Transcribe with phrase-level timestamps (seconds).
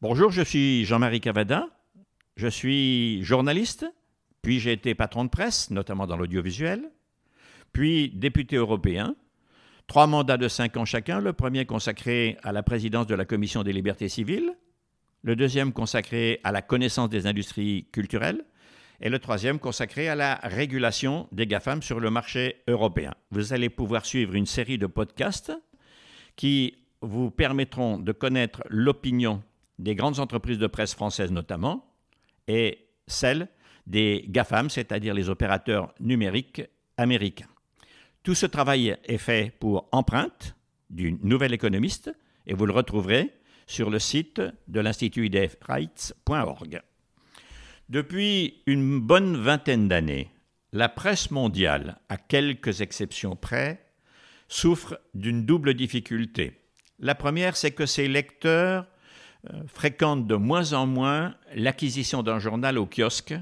[0.00, 1.66] Bonjour, je suis Jean-Marie Cavada.
[2.36, 3.84] Je suis journaliste,
[4.42, 6.88] puis j'ai été patron de presse, notamment dans l'audiovisuel,
[7.72, 9.16] puis député européen.
[9.88, 13.64] Trois mandats de cinq ans chacun, le premier consacré à la présidence de la Commission
[13.64, 14.56] des libertés civiles,
[15.24, 18.44] le deuxième consacré à la connaissance des industries culturelles,
[19.00, 23.14] et le troisième consacré à la régulation des GAFAM sur le marché européen.
[23.32, 25.52] Vous allez pouvoir suivre une série de podcasts
[26.36, 29.42] qui vous permettront de connaître l'opinion
[29.78, 31.94] des grandes entreprises de presse françaises notamment,
[32.46, 33.48] et celle
[33.86, 36.62] des GAFAM, c'est-à-dire les opérateurs numériques
[36.96, 37.48] américains.
[38.22, 40.56] Tout ce travail est fait pour empreinte
[40.90, 42.14] du nouvel économiste,
[42.46, 43.32] et vous le retrouverez
[43.66, 46.82] sur le site de l'Institut idfrights.org.
[47.88, 50.30] Depuis une bonne vingtaine d'années,
[50.72, 53.86] la presse mondiale, à quelques exceptions près,
[54.48, 56.60] souffre d'une double difficulté.
[56.98, 58.86] La première, c'est que ses lecteurs
[59.66, 63.34] fréquentent de moins en moins l'acquisition d'un journal au kiosque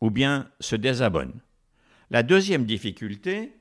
[0.00, 1.40] ou bien se désabonnent.
[2.10, 3.52] La deuxième difficulté,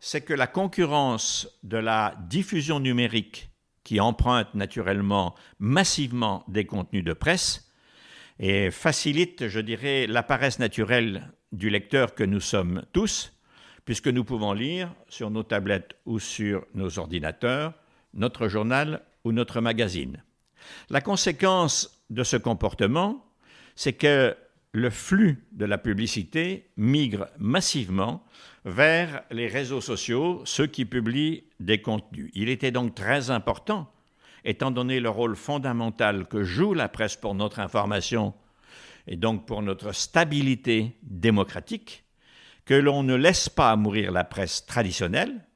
[0.00, 3.50] c'est que la concurrence de la diffusion numérique
[3.84, 7.70] qui emprunte naturellement massivement des contenus de presse
[8.38, 13.32] et facilite, je dirais, la paresse naturelle du lecteur que nous sommes tous,
[13.84, 17.74] puisque nous pouvons lire sur nos tablettes ou sur nos ordinateurs
[18.14, 20.22] notre journal ou notre magazine.
[20.90, 23.24] La conséquence de ce comportement,
[23.76, 24.36] c'est que
[24.72, 28.24] le flux de la publicité migre massivement
[28.64, 32.30] vers les réseaux sociaux, ceux qui publient des contenus.
[32.34, 33.92] Il était donc très important,
[34.44, 38.34] étant donné le rôle fondamental que joue la presse pour notre information
[39.06, 42.04] et donc pour notre stabilité démocratique,
[42.64, 45.46] que l'on ne laisse pas mourir la presse traditionnelle,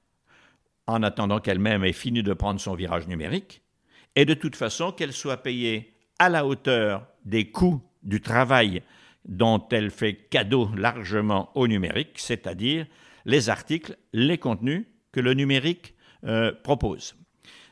[0.86, 3.62] en attendant qu'elle-même ait fini de prendre son virage numérique,
[4.18, 8.82] et de toute façon qu'elle soit payée à la hauteur des coûts du travail
[9.24, 12.88] dont elle fait cadeau largement au numérique, c'est-à-dire
[13.26, 15.94] les articles, les contenus que le numérique
[16.24, 17.14] euh, propose.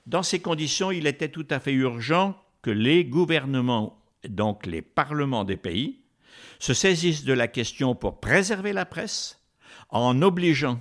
[0.06, 5.42] Dans ces conditions, il était tout à fait urgent que les gouvernements, donc les parlements
[5.42, 6.02] des pays,
[6.60, 9.42] se saisissent de la question pour préserver la presse
[9.88, 10.80] en obligeant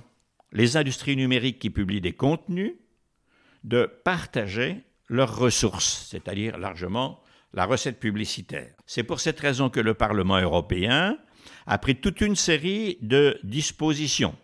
[0.52, 2.74] les industries numériques qui publient des contenus
[3.64, 7.20] de partager leurs ressources, c'est-à-dire largement
[7.52, 8.74] la recette publicitaire.
[8.86, 11.18] C'est pour cette raison que le Parlement européen
[11.66, 14.34] a pris toute une série de dispositions.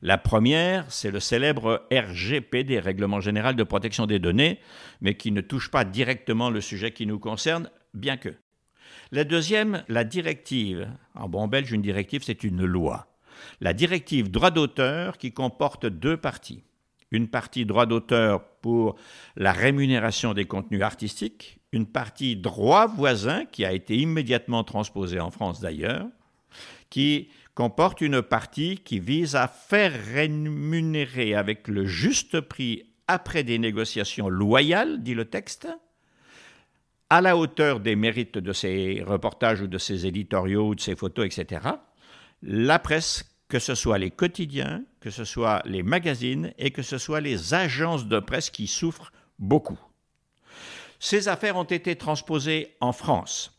[0.00, 4.60] La première, c'est le célèbre RGPD, Règlement général de protection des données,
[5.00, 8.34] mais qui ne touche pas directement le sujet qui nous concerne, bien que.
[9.12, 10.88] La deuxième, la directive.
[11.14, 13.08] En bon belge, une directive, c'est une loi.
[13.60, 16.64] La directive droit d'auteur qui comporte deux parties
[17.10, 18.96] une partie droit d'auteur pour
[19.36, 25.30] la rémunération des contenus artistiques, une partie droit voisin qui a été immédiatement transposée en
[25.30, 26.06] France d'ailleurs,
[26.90, 33.58] qui comporte une partie qui vise à faire rémunérer avec le juste prix après des
[33.58, 35.68] négociations loyales, dit le texte,
[37.10, 40.94] à la hauteur des mérites de ces reportages ou de ces éditoriaux ou de ces
[40.94, 41.62] photos, etc.,
[42.42, 46.98] la presse que ce soit les quotidiens, que ce soit les magazines et que ce
[46.98, 49.78] soit les agences de presse qui souffrent beaucoup.
[51.00, 53.58] Ces affaires ont été transposées en France.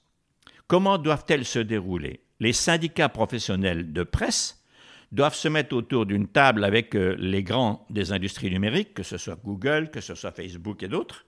[0.68, 2.22] Comment doivent-elles se dérouler?
[2.40, 4.64] Les syndicats professionnels de presse
[5.12, 9.18] doivent se mettre autour d'une table avec euh, les grands des industries numériques, que ce
[9.18, 11.26] soit Google, que ce soit Facebook et d'autres,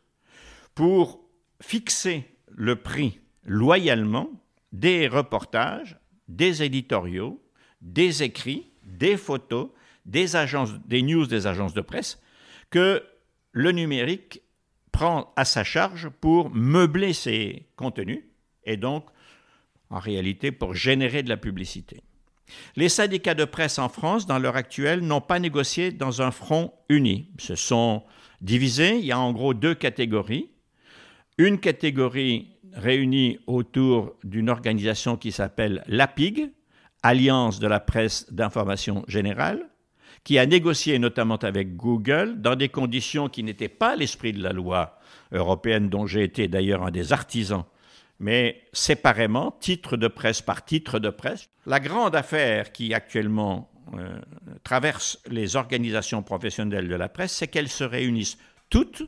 [0.76, 1.22] pour
[1.62, 4.30] fixer le prix loyalement
[4.72, 7.41] des reportages, des éditoriaux,
[7.82, 9.70] des écrits, des photos,
[10.06, 12.20] des, agences, des news des agences de presse
[12.70, 13.04] que
[13.52, 14.42] le numérique
[14.92, 18.24] prend à sa charge pour meubler ses contenus
[18.64, 19.06] et donc,
[19.90, 22.02] en réalité, pour générer de la publicité.
[22.76, 26.74] Les syndicats de presse en France, dans l'heure actuelle, n'ont pas négocié dans un front
[26.90, 27.30] uni.
[27.40, 28.04] Se sont
[28.42, 28.98] divisés.
[28.98, 30.50] Il y a en gros deux catégories.
[31.38, 36.52] Une catégorie réunie autour d'une organisation qui s'appelle l'APIG,
[37.04, 39.70] Alliance de la presse d'information générale,
[40.24, 44.54] qui a négocié notamment avec Google dans des conditions qui n'étaient pas l'esprit de la
[44.54, 45.00] loi
[45.32, 47.66] européenne dont j'ai été d'ailleurs un des artisans,
[48.20, 51.50] mais séparément, titre de presse par titre de presse.
[51.66, 54.20] La grande affaire qui actuellement euh,
[54.64, 58.38] traverse les organisations professionnelles de la presse, c'est qu'elles se réunissent
[58.70, 59.04] toutes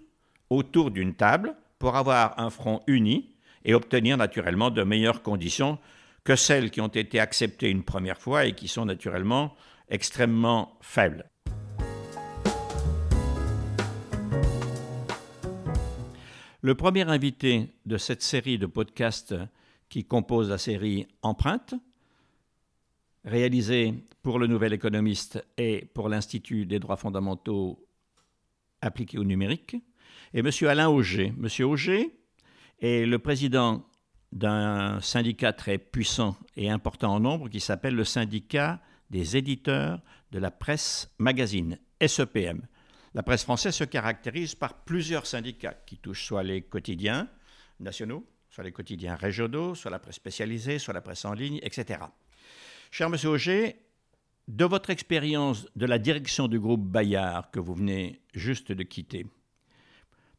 [0.50, 3.34] autour d'une table pour avoir un front uni
[3.66, 5.78] et obtenir naturellement de meilleures conditions
[6.24, 9.56] que celles qui ont été acceptées une première fois et qui sont naturellement
[9.90, 11.30] extrêmement faibles.
[16.62, 19.36] Le premier invité de cette série de podcasts
[19.90, 21.76] qui compose la série Empreinte,
[23.26, 27.86] réalisée pour le Nouvel Économiste et pour l'Institut des droits fondamentaux
[28.82, 29.76] appliqués au numérique,
[30.34, 30.50] est M.
[30.70, 31.34] Alain Auger.
[31.38, 31.66] M.
[31.66, 32.16] Auger
[32.80, 33.86] est le président
[34.34, 38.82] d'un syndicat très puissant et important en nombre qui s'appelle le syndicat
[39.12, 40.02] des éditeurs
[40.32, 42.62] de la presse magazine, SEPM.
[43.14, 47.30] La presse française se caractérise par plusieurs syndicats qui touchent soit les quotidiens
[47.80, 52.00] nationaux, soit les quotidiens régionaux, soit la presse spécialisée, soit la presse en ligne, etc.
[52.90, 53.76] Cher Monsieur Auger,
[54.48, 59.28] de votre expérience de la direction du groupe Bayard que vous venez juste de quitter,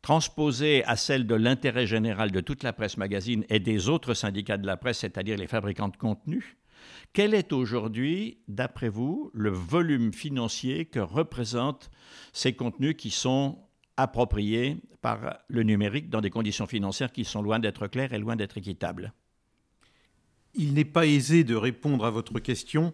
[0.04, 4.58] transposée à celle de l'intérêt général de toute la presse magazine et des autres syndicats
[4.58, 6.58] de la presse, c'est-à-dire les fabricants de contenu,
[7.14, 11.90] quel est aujourd'hui, d'après vous, le volume financier que représentent
[12.34, 13.58] ces contenus qui sont
[13.96, 18.36] appropriés par le numérique dans des conditions financières qui sont loin d'être claires et loin
[18.36, 19.14] d'être équitables?
[20.52, 22.92] Il n'est pas aisé de répondre à votre question,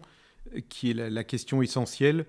[0.69, 2.25] qui est la, question essentielle,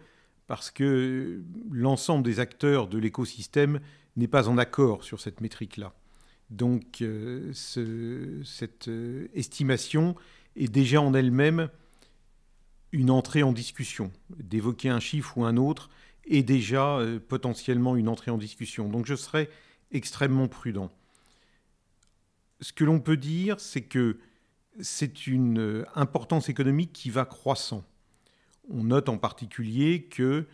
[0.48, 1.40] parce que
[1.70, 3.78] l'ensemble des acteurs de l'écosystème
[4.16, 5.94] n'est pas en accord sur cette métrique-là.
[6.52, 10.14] Donc euh, cette euh, estimation
[10.54, 11.70] est déjà en elle-même
[12.92, 14.12] une entrée en discussion.
[14.36, 15.88] D'évoquer un chiffre ou un autre
[16.26, 18.90] est déjà euh, potentiellement une entrée en discussion.
[18.90, 19.48] Donc je serai
[19.92, 20.92] extrêmement prudent.
[22.60, 24.18] Ce que l'on peut dire, c'est que
[24.80, 27.82] c'est une importance économique qui va croissant.
[28.68, 30.46] On note en particulier que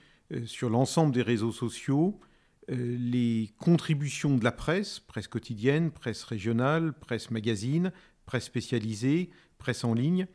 [0.46, 2.18] sur l'ensemble des réseaux sociaux,
[2.68, 7.92] les contributions de la presse, presse quotidienne, presse régionale, presse magazine,
[8.26, 10.26] presse spécialisée, presse en ligne,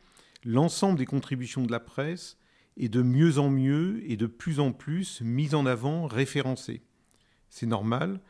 [0.44, 2.36] l'ensemble des contributions de la presse
[2.76, 6.82] est de mieux en mieux et de plus en plus mise en avant, référencée.
[7.48, 8.20] C'est normal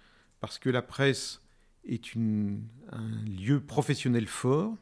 [0.40, 1.40] parce que la presse
[1.86, 4.76] est un lieu professionnel fort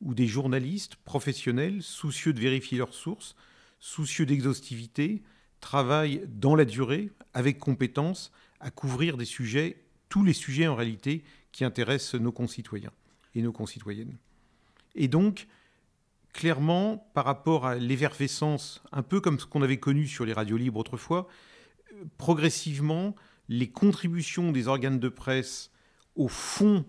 [0.00, 3.34] où des journalistes professionnels, soucieux de vérifier leurs sources,
[3.80, 5.22] soucieux d'exhaustivité,
[5.60, 8.30] travaillent dans la durée, avec compétence,
[8.60, 11.22] à couvrir des sujets, tous les sujets en réalité,
[11.52, 12.92] qui intéressent nos concitoyens
[13.34, 14.16] et nos concitoyennes.
[14.94, 15.46] Et donc,
[16.32, 20.56] clairement, par rapport à l'effervescence, un peu comme ce qu'on avait connu sur les radios
[20.56, 21.28] libres autrefois,
[22.16, 23.14] progressivement,
[23.48, 25.70] les contributions des organes de presse
[26.16, 26.84] au fond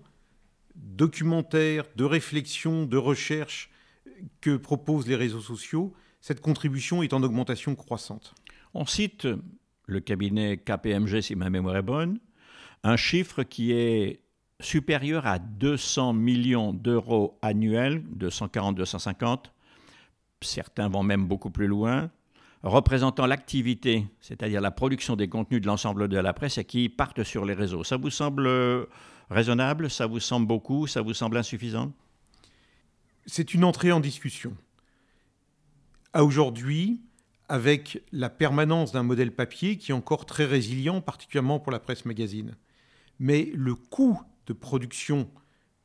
[0.76, 3.70] documentaire, de réflexion, de recherche
[4.42, 8.36] que proposent les réseaux sociaux, cette contribution est en augmentation croissante.
[8.74, 9.28] On cite
[9.90, 12.20] le cabinet KPMG, si ma mémoire est bonne,
[12.84, 14.22] un chiffre qui est
[14.62, 19.46] supérieur à 200 millions d'euros annuels, 240-250,
[20.42, 22.10] certains vont même beaucoup plus loin,
[22.64, 27.24] représentant l'activité, c'est-à-dire la production des contenus de l'ensemble de la presse et qui partent
[27.24, 27.84] sur les réseaux.
[27.84, 28.86] Ça vous semble euh,
[29.30, 29.90] raisonnable?
[29.90, 30.88] Ça vous semble beaucoup?
[30.88, 31.94] Ça vous semble insuffisant?
[33.26, 34.56] C'est une entrée en discussion.
[36.12, 37.02] À aujourd'hui,
[37.50, 42.06] avec la permanence d'un modèle papier qui est encore très résilient, particulièrement pour la presse
[42.06, 42.56] magazine.
[43.20, 45.30] Mais le coût de production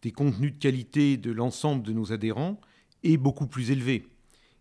[0.02, 2.60] des contenus de qualité de l'ensemble de nos adhérents
[3.02, 4.06] est beaucoup plus élevé.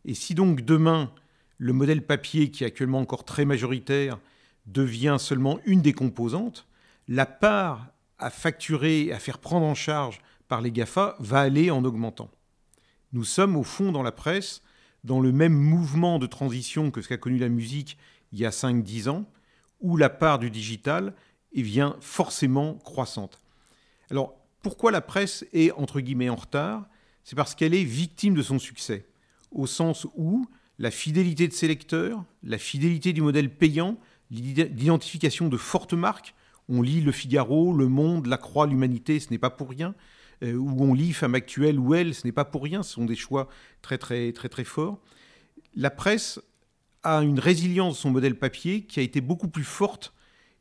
[0.05, 1.11] Et si donc demain,
[1.57, 4.19] le modèle papier, qui est actuellement encore très majoritaire,
[4.65, 6.67] devient seulement une des composantes,
[7.09, 11.83] la part à facturer, à faire prendre en charge par les GAFA va aller en
[11.83, 12.31] augmentant.
[13.12, 14.62] Nous sommes au fond dans la presse
[15.03, 17.98] dans le même mouvement de transition que ce qu'a connu la musique
[18.31, 19.25] il y a 5-10 ans,
[19.79, 21.13] où la part du digital
[21.53, 23.39] vient forcément croissante.
[24.10, 24.33] Alors,
[24.63, 26.88] pourquoi la presse est, entre guillemets, en retard?
[27.24, 29.05] C'est parce qu'elle est victime de son succès,
[29.51, 30.48] au sens où
[30.79, 33.98] la fidélité de ses lecteurs, la fidélité du modèle payant,
[34.31, 36.33] l'identification de fortes marques,
[36.69, 39.93] on lit Le Figaro, Le Monde, La Croix, L'Humanité, ce n'est pas pour rien,
[40.43, 43.05] euh, ou on lit Femme Actuelle ou Elle, ce n'est pas pour rien, ce sont
[43.05, 43.47] des choix
[43.81, 45.00] très très très très forts.
[45.75, 46.39] La presse
[47.03, 50.13] a une résilience de son modèle papier qui a été beaucoup plus forte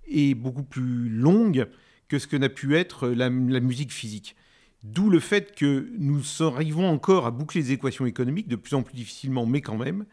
[0.06, 1.68] et beaucoup plus longue
[2.08, 4.36] que ce que n'a pu être la, musique physique.
[4.82, 8.82] D'où le fait que nous arrivons encore à boucler les équations économiques de plus en
[8.82, 10.04] plus difficilement, mais quand même,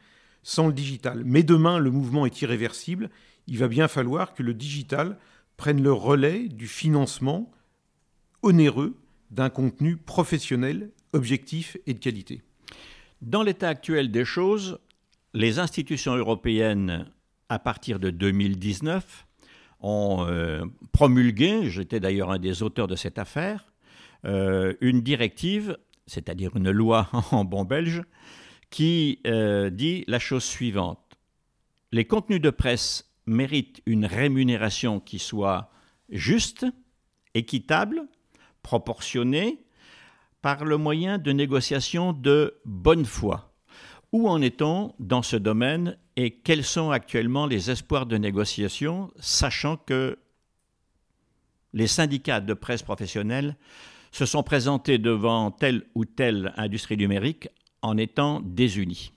[0.43, 1.23] sans le digital.
[1.25, 3.09] Mais demain, le mouvement est irréversible.
[3.47, 5.17] Il va bien falloir que le digital
[5.57, 7.51] prenne le relais du financement
[8.43, 8.95] onéreux
[9.31, 12.41] d'un contenu professionnel, objectif et de qualité.
[13.21, 14.79] Dans l'état actuel des choses,
[15.33, 17.11] les institutions européennes,
[17.49, 19.25] à partir de 2019,
[19.81, 23.71] ont euh, promulgué, j'étais d'ailleurs un des auteurs de cette affaire,
[24.25, 28.03] euh, une directive, c'est-à-dire une loi en bon belge,
[28.69, 30.99] qui euh, dit la chose suivante.
[31.91, 35.71] Les contenus de presse méritent une rémunération qui soit
[36.09, 36.65] juste,
[37.33, 38.07] équitable,
[38.69, 39.65] proportionnée
[40.43, 43.51] par le moyen de négociations de bonne foi.
[44.11, 49.75] Où en est-on dans ce domaine et quels sont actuellement les espoirs de négociation, sachant
[49.75, 50.19] que
[51.73, 53.57] les syndicats de presse professionnelle
[54.11, 57.49] se sont présentés devant telle ou telle industrie numérique
[57.81, 59.13] en étant désunis?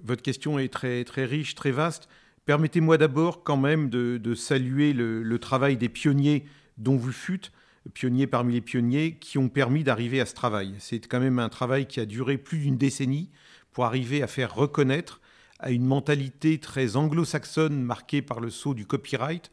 [0.00, 2.08] Votre question est très, très riche, très vaste.
[2.46, 6.44] Permettez-moi d'abord quand même de, saluer le, travail des pionniers
[6.78, 7.50] dont vous fûtes,
[7.90, 10.74] pionniers parmi les pionniers, qui ont permis d'arriver à ce travail.
[10.78, 13.30] C'est quand même un travail qui a duré plus d'une décennie
[13.72, 15.20] pour arriver à faire reconnaître
[15.58, 19.50] à une mentalité très anglo-saxonne marquée par le saut du copyright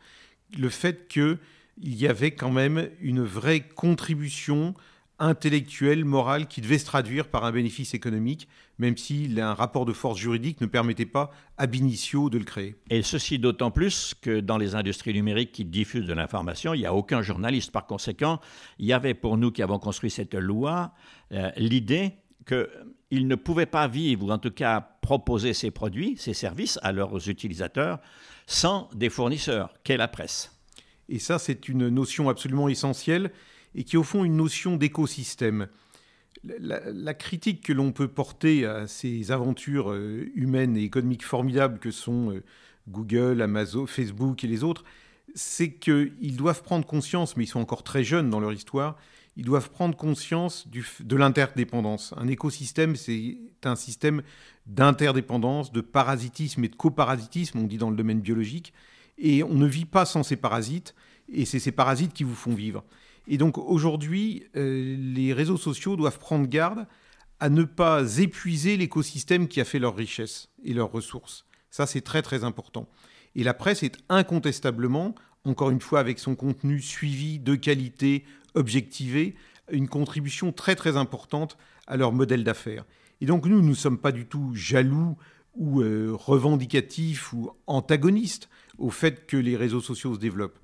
[0.57, 1.37] le fait qu'il
[1.83, 4.73] y avait quand même une vraie contribution
[5.19, 8.47] intellectuelle, morale, qui devait se traduire par un bénéfice économique,
[8.77, 12.75] même si un rapport de force juridique ne permettait pas ab initio de le créer.
[12.89, 16.85] Et ceci d'autant plus que dans les industries numériques qui diffusent de l'information, il n'y
[16.85, 17.71] a aucun journaliste.
[17.71, 18.39] Par conséquent,
[18.77, 20.93] il y avait pour nous qui avons construit cette loi
[21.31, 22.13] euh, l'idée
[22.47, 26.91] qu'ils ne pouvaient pas vivre, ou en tout cas proposer ces produits, ces services à
[26.91, 27.99] leurs utilisateurs,
[28.47, 30.55] sans des fournisseurs, qu'est la presse.
[31.09, 33.31] Et ça, c'est une notion absolument essentielle
[33.75, 35.67] et qui au fond une notion d'écosystème.
[36.43, 41.91] La, critique que l'on peut porter à ces aventures euh, humaines et économiques formidables que
[41.91, 42.43] sont euh,
[42.87, 44.85] Google, Amazon, Facebook et les autres,
[45.35, 48.97] c'est qu'ils doivent prendre conscience, mais ils sont encore très jeunes dans leur histoire,
[49.35, 52.13] ils doivent prendre conscience de l'interdépendance.
[52.17, 54.21] Un écosystème, c'est un système
[54.65, 58.73] d'interdépendance, de parasitisme et de coparasitisme, on dit dans le domaine biologique,
[59.17, 60.95] et on ne vit pas sans ces parasites,
[61.31, 62.83] et c'est ces parasites qui vous font vivre.
[63.29, 66.87] Et donc aujourd'hui, euh, les réseaux sociaux doivent prendre garde
[67.39, 71.45] à ne pas épuiser l'écosystème qui a fait leur richesse et leurs ressources.
[71.69, 72.89] Ça, c'est très très important.
[73.35, 75.13] Et la presse est incontestablement,
[75.45, 79.35] encore une fois, avec son contenu suivi, de qualité, objectivé,
[79.71, 81.55] une contribution très très importante
[81.85, 82.85] à leur modèle d'affaires.
[83.21, 85.15] Et donc nous, nous ne sommes pas du tout jaloux
[85.53, 90.59] ou euh, revendicatifs ou antagonistes au fait que les réseaux sociaux se développent.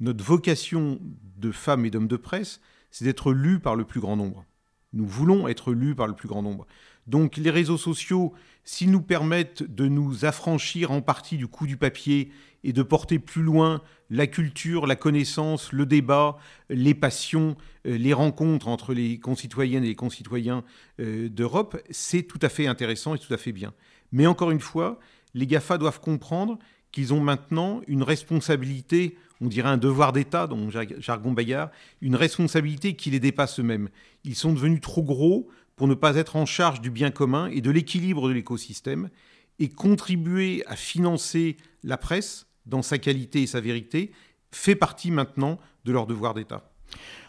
[0.00, 0.98] Notre vocation
[1.36, 2.60] de femmes et d'hommes de presse,
[2.90, 4.44] c'est d'être lus par le plus grand nombre.
[4.92, 6.66] Nous voulons être lus par le plus grand nombre.
[7.06, 8.32] Donc les réseaux sociaux,
[8.62, 12.30] s'ils nous permettent de nous affranchir en partie du coût du papier
[12.62, 16.38] et de porter plus loin la culture, la connaissance, le débat,
[16.70, 20.64] les passions, euh, les rencontres entre les concitoyennes et les concitoyens
[21.00, 23.74] euh, d'Europe, c'est tout à fait intéressant et tout à fait bien.
[24.12, 24.98] Mais encore une fois,
[25.34, 26.58] les GAFA doivent comprendre
[26.94, 31.70] qu'ils ont maintenant une responsabilité, on dirait un devoir d'État, dans jargon Bayard,
[32.00, 33.88] une responsabilité qui les dépasse eux-mêmes.
[34.22, 37.60] Ils sont devenus trop gros pour ne pas être en charge du bien commun et
[37.60, 39.10] de l'équilibre de l'écosystème
[39.58, 44.12] et contribuer à financer la presse dans sa qualité et sa vérité
[44.52, 46.70] fait partie maintenant de leur devoir d'État.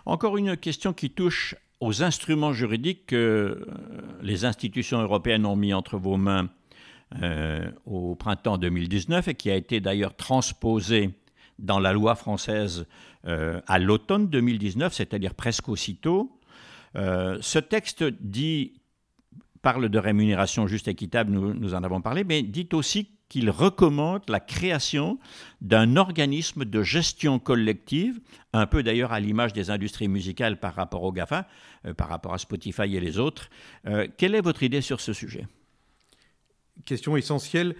[0.05, 3.65] Encore une question qui touche aux instruments juridiques que
[4.21, 6.49] les institutions européennes ont mis entre vos mains
[7.21, 11.11] euh, au printemps 2019 et qui a été d'ailleurs transposé
[11.59, 12.87] dans la loi française
[13.27, 16.39] euh, à l'automne 2019, c'est-à-dire presque aussitôt.
[16.95, 18.81] Euh, ce texte dit,
[19.61, 23.51] parle de rémunération juste et équitable, nous, nous en avons parlé, mais dit aussi qu'il
[23.51, 25.19] recommande la création
[25.61, 28.19] d'un organisme de gestion collective,
[28.51, 31.47] un peu d'ailleurs à l'image des industries musicales par rapport au GAFA,
[31.97, 33.49] par rapport à Spotify et les autres.
[34.17, 35.47] quelle est votre idée sur ce sujet?
[36.83, 37.75] Question essentielle.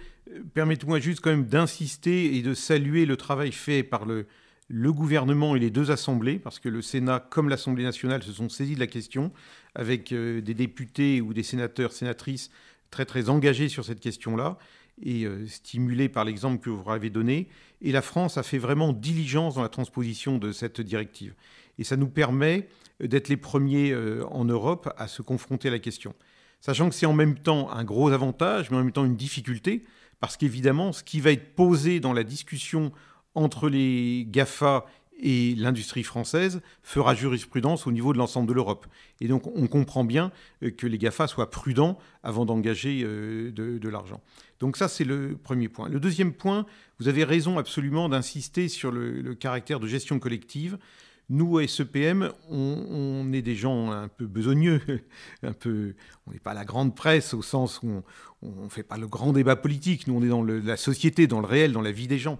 [0.54, 4.26] Permettez-moi juste quand même d'insister et de saluer le travail fait par le,
[4.70, 8.74] gouvernement et les deux assemblées, parce que le Sénat comme l'Assemblée nationale se sont saisis
[8.74, 9.32] de la question,
[9.74, 12.50] avec euh, des députés ou des sénateurs, sénatrices
[12.90, 14.58] très très engagés sur cette question-là,
[15.02, 17.48] et euh, stimulés par l'exemple que vous avez donné.
[17.82, 21.34] Et la France a fait vraiment diligence dans la transposition de cette directive.
[21.78, 22.68] Et ça nous permet
[23.00, 26.14] d'être les premiers euh, en Europe à se confronter à la question
[26.66, 29.84] sachant que c'est en même temps un gros avantage, mais en même temps une difficulté,
[30.18, 32.90] parce qu'évidemment, ce qui va être posé dans la discussion
[33.36, 34.84] entre les GAFA
[35.20, 38.88] et l'industrie française fera jurisprudence au niveau de l'ensemble de l'Europe.
[39.20, 40.32] Et donc on comprend bien
[40.64, 44.20] euh, que les GAFA soient prudents avant d'engager euh, de, l'argent.
[44.58, 45.88] Donc ça, c'est le premier point.
[45.88, 46.66] Le deuxième point,
[46.98, 50.78] vous avez raison absolument d'insister sur le, caractère de gestion collective.
[51.28, 54.80] Nous, à SEPM, on, est des gens un peu besogneux,
[55.42, 55.94] un peu,
[56.26, 58.02] on n'est pas la grande presse au sens où
[58.42, 60.06] on ne fait pas le grand débat politique.
[60.06, 62.38] Nous, on est dans la société, dans le réel, dans la vie des gens.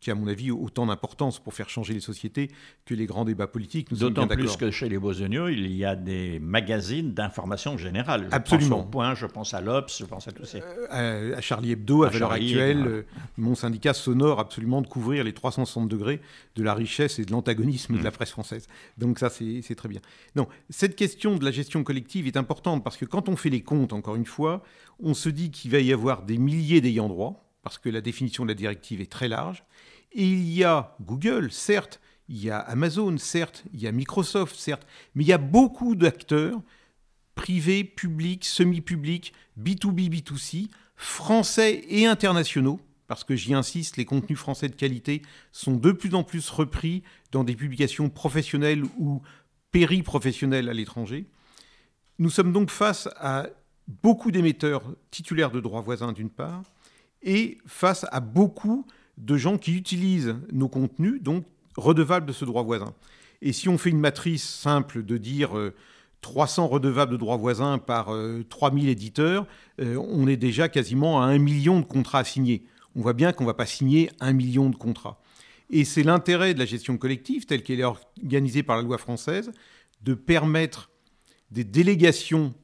[0.00, 2.50] Qui, à mon avis, autant d'importance pour faire changer les sociétés
[2.84, 3.92] que les grands débats politiques.
[3.92, 8.26] D'autant plus que chez les Bosoniaux, il y a des magazines d'information générale.
[8.30, 8.76] Je Absolument.
[8.76, 10.62] Pense au Point, je pense à l'Obs, je pense à tous ces.
[10.92, 13.02] Euh, à Charlie Hebdo, à, l'heure actuelle, euh,
[13.36, 16.20] mon syndicat s'honore absolument de couvrir les 360 degrés
[16.54, 18.12] de la richesse et de l'antagonisme de la mm.
[18.12, 18.68] presse française.
[18.98, 20.00] Donc ça, c'est très bien.
[20.36, 23.62] Non, cette question de la gestion collective est importante parce que quand on fait les
[23.62, 24.62] comptes, encore une fois,
[25.00, 28.44] on se dit qu'il va y avoir des milliers d'ayants droit parce que la définition
[28.44, 29.64] de la directive est très large.
[30.12, 34.56] Et il y a Google, certes, il y a Amazon, certes, il y a Microsoft,
[34.56, 36.60] certes, mais il y a beaucoup d'acteurs
[37.34, 44.68] privés, publics, semi-publics, B2B, B2C, français et internationaux, parce que j'y insiste, les contenus français
[44.68, 45.22] de qualité
[45.52, 49.22] sont de plus en plus repris dans des publications professionnelles ou
[49.70, 51.26] péri-professionnelles à l'étranger.
[52.18, 53.46] Nous sommes donc face à
[54.02, 56.62] beaucoup d'émetteurs titulaires de droits voisins d'une part,
[57.22, 58.86] et face à beaucoup
[59.18, 61.44] de gens qui utilisent nos contenus, donc
[61.76, 62.94] redevables de ce droit voisin.
[63.42, 65.50] Et si on fait une matrice simple de dire
[66.20, 68.12] 300 euh, redevables de droit voisin par
[68.48, 69.46] 3000 euh, éditeurs,
[69.80, 72.64] euh, on est déjà quasiment à un million de contrats signés.
[72.96, 75.20] On voit bien qu'on ne va pas signer un million de contrats.
[75.70, 79.52] Et c'est l'intérêt de la gestion collective, telle qu'elle est organisée par la loi française,
[80.02, 80.90] de permettre
[81.50, 82.54] des délégations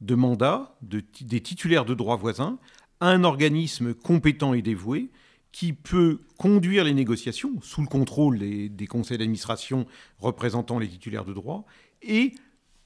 [0.00, 2.58] de mandats des titulaires de droit voisin
[3.00, 5.10] à un organisme compétent et dévoué
[5.56, 9.86] qui peut conduire les négociations sous le contrôle des, conseils d'administration
[10.18, 11.64] représentant les titulaires de droit
[12.02, 12.34] et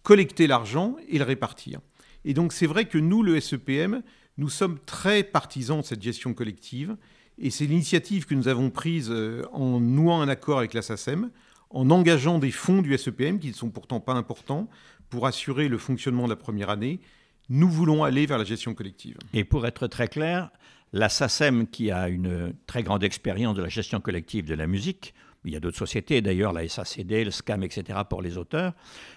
[0.05, 1.81] collecter l'argent et le répartir.
[2.25, 4.05] Et donc c'est vrai que nous, le SEPM,
[4.39, 6.97] nous sommes très partisans de cette gestion collective
[7.39, 11.33] et c'est l'initiative que nous avons prise euh, en nouant un accord avec la SACEM,
[11.71, 14.69] en engageant des fonds du SEPM qui ne sont pourtant pas importants
[15.09, 17.01] pour assurer le fonctionnement de la première année.
[17.49, 19.17] Nous voulons aller vers la gestion collective.
[19.33, 20.53] Et pour être très clair,
[20.93, 25.15] la SACEM, qui a une très grande expérience de la gestion collective de la musique,
[25.45, 28.75] il y a d'autres sociétés d'ailleurs, la SACD, le SCAM, etc., pour les auteurs,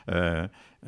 [0.10, 0.48] euh,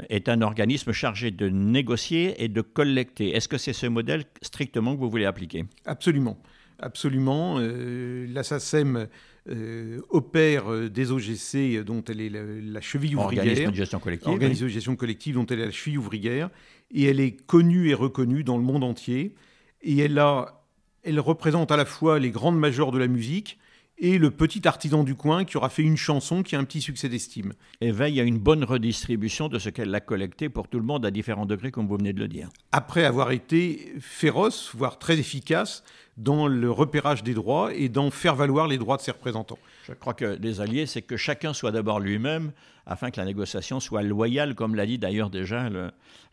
[0.09, 3.35] est un organisme chargé de négocier et de collecter.
[3.35, 5.65] Est-ce que c'est ce modèle strictement que vous voulez appliquer?
[5.85, 6.37] Absolument.
[6.79, 7.55] Absolument.
[7.59, 9.07] Euh, la SACEM
[9.49, 13.43] euh, opère des OGC dont elle est la, cheville ouvrière.
[13.43, 14.29] Organisme de gestion collective.
[14.29, 16.49] Organisme de gestion collective dont elle est la cheville ouvrière.
[16.91, 19.35] Et elle est connue et reconnue dans le monde entier.
[19.81, 20.64] Et elle a
[21.05, 23.59] elle représente à la fois les grandes majors de la musique
[23.97, 26.81] et le petit artisan du coin qui aura fait une chanson qui a un petit
[26.81, 27.53] succès d'estime.
[27.79, 31.05] Et veille à une bonne redistribution de ce qu'elle a collecté pour tout le monde
[31.05, 32.49] à différents degrés, comme vous venez de le dire.
[32.71, 35.83] Après avoir été féroce, voire très efficace,
[36.17, 39.59] dans le repérage des droits et dans faire valoir les droits de ses représentants.
[39.85, 42.51] Je crois que les alliés, c'est que chacun soit d'abord lui-même,
[42.85, 45.69] afin que la négociation soit loyale, comme l'a dit d'ailleurs déjà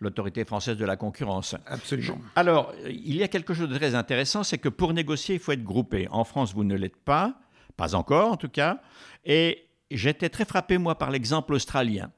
[0.01, 1.57] l'autorité française de la concurrence.
[1.67, 2.19] Absolument.
[2.37, 5.53] Alors, il y a quelque chose de très intéressant, c'est que pour négocier, il faut
[5.53, 6.07] être groupé.
[6.11, 7.35] En France, vous ne l'êtes pas,
[7.77, 8.81] pas encore en tout cas,
[9.25, 12.11] et j'étais très frappé, moi, par l'exemple australien.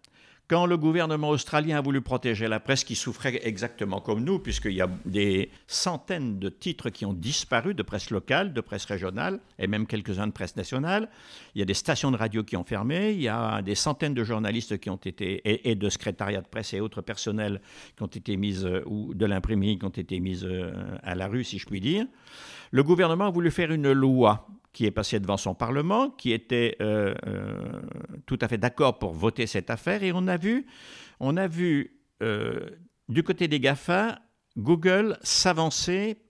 [0.46, 4.74] Quand le gouvernement australien a voulu protéger la presse qui souffrait exactement comme nous, puisqu'il
[4.74, 9.40] y a des centaines de titres qui ont disparu de presse locale, de presse régionale,
[9.58, 11.08] et même quelques-uns de presse nationale,
[11.54, 14.12] il y a des stations de radio qui ont fermé, il y a des centaines
[14.12, 17.62] de journalistes qui ont été, et, de secrétariats de presse et autres personnels
[17.96, 21.26] qui ont été mises, euh, ou de l'imprimerie qui ont été mises euh, à la
[21.26, 22.04] rue, si je puis dire.
[22.70, 26.76] Le gouvernement a voulu faire une loi qui est passé devant son Parlement, qui était
[26.82, 27.80] euh, euh,
[28.26, 30.02] tout à fait d'accord pour voter cette affaire.
[30.02, 30.66] Et on a vu,
[31.20, 32.68] on a vu euh,
[33.08, 34.18] du côté des GAFA,
[34.58, 36.23] Google s'avancer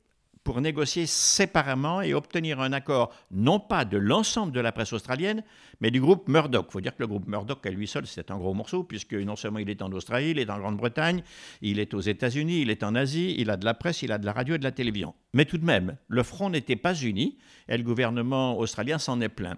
[0.45, 5.43] pour négocier séparément et obtenir un accord, non pas de l'ensemble de la presse australienne,
[5.81, 6.67] mais du groupe Murdoch.
[6.69, 9.15] Il faut dire que le groupe Murdoch, à lui seul, c'est un gros morceau, puisque
[9.15, 11.23] non seulement il est en Australie, il est en Grande-Bretagne,
[11.63, 14.19] il est aux États-Unis, il est en Asie, il a de la presse, il a
[14.19, 15.15] de la radio et de la télévision.
[15.33, 19.31] Mais tout de même, le front n'était pas uni, et le gouvernement australien s'en est
[19.31, 19.57] plein.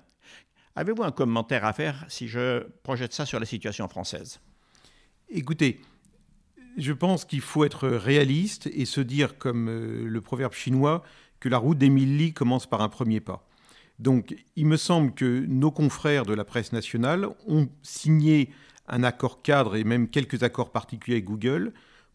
[0.77, 4.41] Avez-vous un commentaire à faire si je projette ça sur la situation française?
[5.29, 5.81] Écoutez,
[6.77, 11.03] je pense qu'il faut être réaliste et se dire, comme euh, le proverbe chinois,
[11.41, 13.47] que la route des mille commence par un premier pas.
[13.99, 18.51] Donc, il me semble que nos confrères de la presse nationale ont signé
[18.89, 21.73] un accord cadre et même quelques accords particuliers avec Google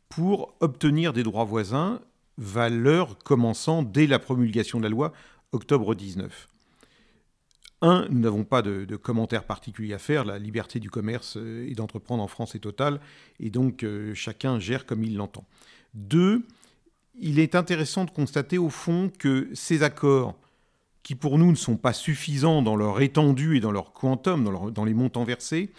[0.10, 2.02] pour obtenir des droits voisins,
[2.38, 5.13] valeur commençant dès la promulgation de la loi
[5.52, 6.47] octobre 19.
[7.82, 10.24] Un, nous n'avons pas de, commentaires particuliers à faire.
[10.24, 13.00] La liberté du commerce euh, et d'entreprendre en France est totale,
[13.39, 15.46] et donc euh, chacun gère comme il l'entend.
[15.94, 16.46] Deux,
[17.20, 20.36] il est intéressant de constater au fond que ces accords,
[21.04, 24.70] qui pour nous ne sont pas suffisants dans leur étendue et dans leur quantum, dans,
[24.70, 25.72] dans les montants versés,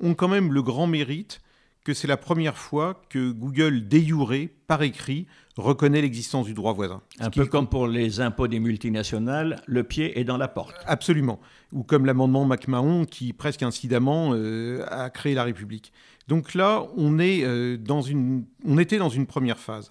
[0.00, 1.40] ont quand même le grand mérite
[1.88, 7.00] que c'est la première fois que Google déjuré, par écrit, reconnaît l'existence du droit voisin.
[7.18, 10.76] Un peu comme pour les impôts des multinationales, le pied est dans la porte.
[10.84, 11.40] Absolument.
[11.72, 15.94] Ou comme l'amendement MacMahon qui, presque incidemment, euh, a créé la République.
[16.26, 19.88] Donc là, on, est, euh, dans une, on était dans une première phase.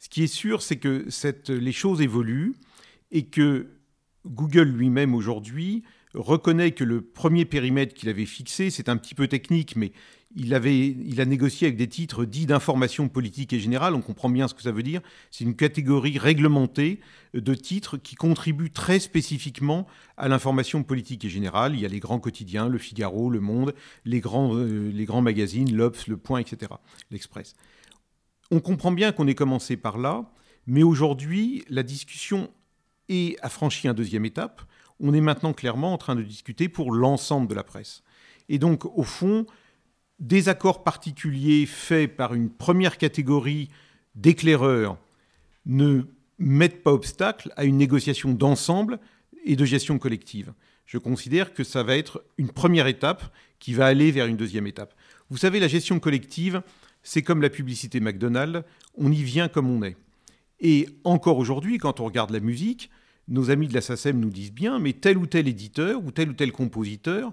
[0.00, 2.56] Ce qui est sûr, c'est que cette, les choses évoluent
[3.12, 3.68] et que
[4.26, 5.84] Google lui-même aujourd'hui
[6.22, 9.92] reconnaît que le premier périmètre qu'il avait fixé, c'est un petit peu technique, mais
[10.36, 14.28] il, avait, il a négocié avec des titres dits d'information politique et générale, on comprend
[14.28, 15.00] bien ce que ça veut dire,
[15.30, 17.00] c'est une catégorie réglementée
[17.34, 21.74] de titres qui contribuent très spécifiquement à l'information politique et générale.
[21.74, 25.22] Il y a les grands quotidiens, Le Figaro, Le Monde, les grands, euh, les grands
[25.22, 26.72] magazines, l'Obs, Le Point, etc.,
[27.10, 27.54] l'Express.
[28.50, 30.30] On comprend bien qu'on ait commencé par là,
[30.66, 32.50] mais aujourd'hui, la discussion
[33.08, 34.62] est, a franchi une deuxième étape.
[35.00, 38.02] On est maintenant clairement en train de discuter pour l'ensemble de la presse.
[38.48, 39.46] Et donc, au fond,
[40.18, 43.68] des accords particuliers faits par une première catégorie
[44.14, 44.98] d'éclaireurs
[45.66, 46.02] ne
[46.38, 48.98] mettent pas obstacle à une négociation d'ensemble
[49.44, 50.52] et de gestion collective.
[50.86, 54.66] Je considère que ça va être une première étape qui va aller vers une deuxième
[54.66, 54.94] étape.
[55.30, 56.62] Vous savez, la gestion collective,
[57.02, 58.64] c'est comme la publicité McDonald's,
[58.96, 59.96] on y vient comme on est.
[60.60, 62.90] Et encore aujourd'hui, quand on regarde la musique,
[63.28, 66.30] nos amis de la SACEM nous disent bien, mais tel ou tel éditeur ou tel
[66.30, 67.32] ou tel compositeur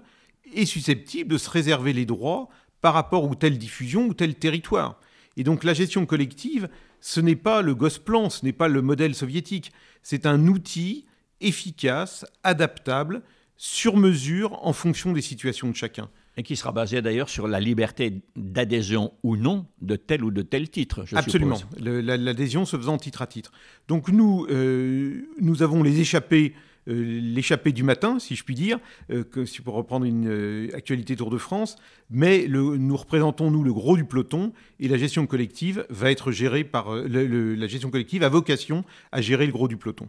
[0.54, 2.48] est susceptible de se réserver les droits
[2.80, 5.00] par rapport à telle diffusion ou tel territoire.
[5.36, 6.68] Et donc la gestion collective,
[7.00, 11.06] ce n'est pas le Gosplan, ce n'est pas le modèle soviétique, c'est un outil
[11.40, 13.22] efficace, adaptable,
[13.56, 16.10] sur mesure en fonction des situations de chacun.
[16.36, 20.42] Et qui sera basé d'ailleurs sur la liberté d'adhésion ou non de tel ou de
[20.42, 21.04] tel titre.
[21.06, 21.58] Je Absolument.
[21.78, 23.52] L'adhésion se faisant titre à titre.
[23.88, 26.54] Donc nous, euh, nous avons les échappés
[26.88, 28.78] euh, l'échappée du matin, si je puis dire,
[29.10, 31.76] euh, si pour reprendre une actualité Tour de France,
[32.10, 36.62] mais nous représentons, nous, le gros du peloton, et la gestion collective va être gérée
[36.62, 36.94] par...
[36.94, 40.08] la gestion collective a vocation à gérer le gros du peloton.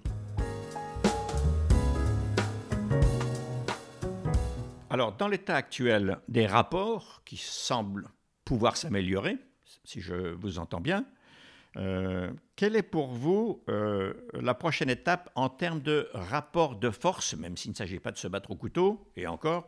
[4.90, 8.08] Alors, dans l'état actuel des rapports, qui semblent
[8.46, 9.38] pouvoir s'améliorer,
[9.84, 11.06] si je vous entends bien,
[11.76, 17.36] euh, quelle est pour vous euh, la prochaine étape en termes de rapport de force,
[17.36, 19.68] même s'il ne s'agit pas de se battre au couteau, et encore,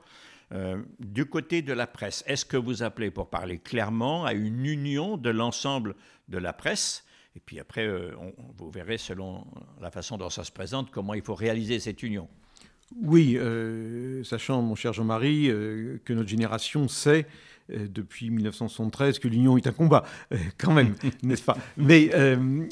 [0.53, 2.23] euh, du côté de la presse?
[2.25, 5.95] Est-ce que vous appelez, pour parler clairement, à une union de l'ensemble
[6.29, 7.03] de la presse?
[7.35, 7.87] Et puis après,
[8.55, 9.45] vous verrez, selon
[9.81, 12.29] la façon dont ça se présente, comment il faut réaliser cette union.
[12.95, 13.37] Oui,
[14.23, 15.47] sachant, mon cher Jean-Marie,
[16.03, 17.27] que notre génération sait
[17.71, 21.57] euh, depuis 1973 que l'union est un combat, euh, quand même, n'est-ce pas?
[21.77, 22.65] Mais euh,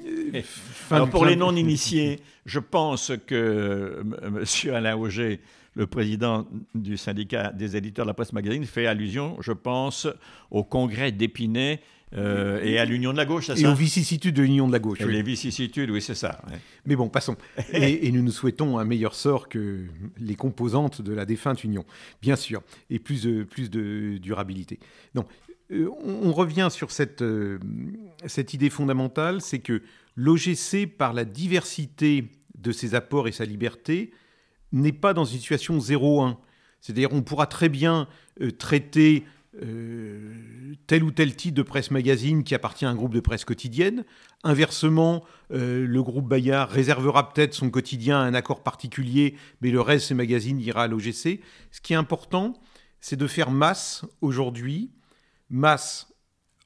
[0.89, 4.73] Alors pour les non-initiés, je pense que M.
[4.73, 5.39] Alain Auger,
[5.75, 10.07] le président du syndicat des éditeurs de la presse magazine, fait allusion, je pense,
[10.49, 11.79] au congrès d'Épinay
[12.15, 14.71] euh, et à l'union de la gauche, c'est ça Et aux vicissitudes de l'union de
[14.71, 15.01] la gauche.
[15.01, 16.41] Et Les vicissitudes, oui, c'est ça.
[16.85, 17.35] Mais bon, passons.
[17.73, 19.85] et, nous nous souhaitons un meilleur sort que
[20.17, 21.85] les composantes de la défunte union,
[22.21, 24.79] bien sûr, et plus de, plus de durabilité.
[25.15, 25.25] Non,
[25.71, 27.59] euh, on, revient sur cette, euh,
[28.25, 29.81] cette idée fondamentale, c'est que
[30.15, 34.11] l'OGC, par la diversité de ses apports et sa liberté,
[34.71, 36.37] n'est pas dans une situation 0-1.
[36.79, 38.07] C'est-à-dire, on pourra très bien
[38.59, 39.25] traiter
[39.61, 40.33] euh,
[40.85, 44.05] tel ou tel titre de presse magazine qui appartient à un groupe de presse quotidienne.
[44.43, 49.81] Inversement, euh, le groupe Bayard réservera peut-être son quotidien à un accord particulier, mais le
[49.81, 51.41] reste ses magazines ira à l'OGC.
[51.71, 52.53] Ce qui est important,
[52.99, 54.91] c'est de faire masse aujourd'hui,
[55.49, 56.13] masse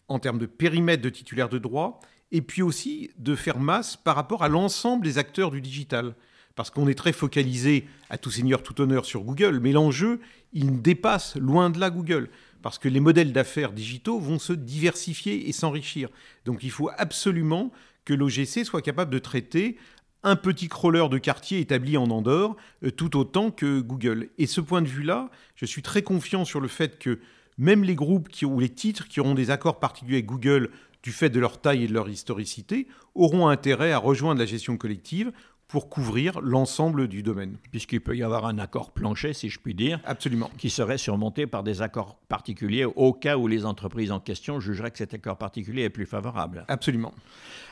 [0.07, 2.01] en termes de périmètre de titulaire de droit,
[2.31, 6.15] et puis aussi de faire masse par rapport à l'ensemble des acteurs du digital.
[6.55, 10.19] Parce qu'on est très focalisé, à tout seigneur, tout honneur, sur Google, mais l'enjeu,
[10.51, 12.29] il dépasse loin de là Google
[12.61, 16.09] parce que les modèles d'affaires digitaux vont se diversifier et s'enrichir.
[16.45, 17.71] Donc il faut absolument
[18.05, 19.77] que l'OGC soit capable de traiter
[20.23, 24.29] un petit crawler de quartier établi en Andorre euh, tout autant que Google.
[24.37, 27.19] Et ce point de vue-là, je suis très confiant sur le fait que
[27.57, 30.69] même les groupes qui, ou les titres qui auront des accords particuliers avec Google
[31.03, 34.77] du fait de leur taille et de leur historicité, auront intérêt à rejoindre la gestion
[34.77, 35.31] collective
[35.71, 37.57] pour couvrir l'ensemble du domaine.
[37.71, 40.51] Puisqu'il peut y avoir un accord plancher, si je puis dire, Absolument.
[40.57, 44.91] qui serait surmonté par des accords particuliers au cas où les entreprises en question jugeraient
[44.91, 46.65] que cet accord particulier est plus favorable.
[46.67, 47.13] Absolument.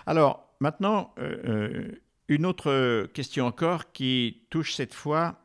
[0.05, 5.35] Alors, maintenant, euh, euh, une autre question encore qui touche cette fois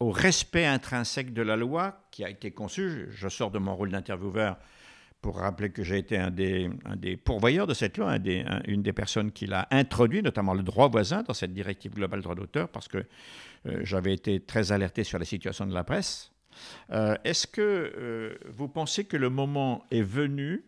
[0.00, 3.08] au respect intrinsèque de la loi qui a été conçue.
[3.10, 4.56] Je sors de mon rôle d'intervieweur
[5.20, 6.70] pour rappeler que j'ai été un des,
[7.16, 8.16] pourvoyeurs de cette loi,
[8.66, 12.34] une des personnes qui l'a introduit, notamment le droit voisin dans cette directive globale droit
[12.34, 12.98] d'auteur, parce que
[13.66, 16.30] euh, j'avais été très alerté sur la situation de la presse.
[16.90, 20.64] Euh, est-ce que euh, vous pensez que le moment est venu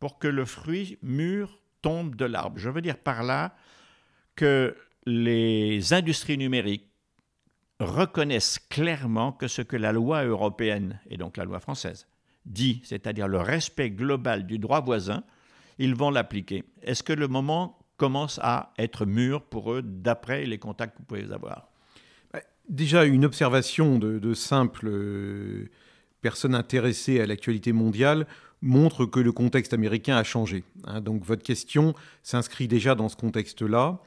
[0.00, 2.58] pour que le fruit mûr tombe de l'arbre?
[2.58, 3.54] Je veux dire par là
[4.34, 6.88] que les industries numériques
[7.80, 12.06] reconnaissent clairement que ce que la loi européenne, et donc la loi française,
[12.46, 15.22] dit, c'est-à-dire le respect global du droit voisin,
[15.78, 16.64] ils vont l'appliquer.
[16.82, 21.04] Est-ce que le moment commence à être mûr pour eux d'après les contacts que vous
[21.04, 21.68] pouvez avoir?
[22.32, 25.70] Bah, Déjà, une observation de, simple euh,
[26.20, 28.26] personne intéressée à l'actualité mondiale
[28.60, 30.64] montre que le contexte américain a changé.
[30.84, 31.00] Hein.
[31.00, 34.00] donc votre question s'inscrit déjà dans ce contexte-là.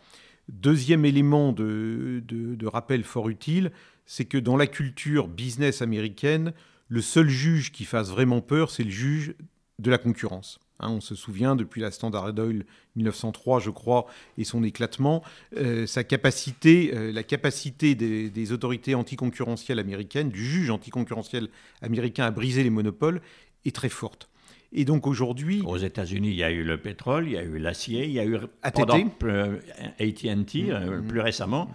[0.50, 3.72] Deuxième élément de, rappel fort utile,
[4.06, 6.54] c'est que dans la culture business américaine,
[6.92, 9.34] le seul juge qui fasse vraiment peur, c'est le juge
[9.80, 10.60] de la concurrence.
[10.82, 12.66] Hein, on se souvient, depuis la Standard Oil
[12.98, 15.24] 1903, je crois, et son éclatement,
[15.56, 21.48] euh, sa capacité, euh, la capacité des, des autorités anticoncurrentielles américaines, du juge anticoncurrentiel
[21.82, 23.22] américain à briser les monopoles,
[23.64, 24.28] est très forte.
[24.74, 25.62] Et donc aujourd'hui.
[25.66, 28.20] Aux États-Unis, il y a eu le pétrole, il y a eu l'acier, il y
[28.20, 31.70] a eu ATT, AT&T mm, euh, plus récemment.